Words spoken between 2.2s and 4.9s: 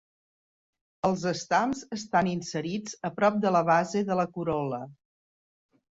inserits a prop de la base de la corol·la.